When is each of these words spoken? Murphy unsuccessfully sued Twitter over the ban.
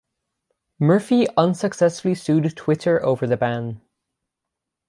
Murphy 0.79 1.27
unsuccessfully 1.37 2.15
sued 2.15 2.55
Twitter 2.57 3.05
over 3.05 3.27
the 3.27 3.37
ban. 3.37 3.81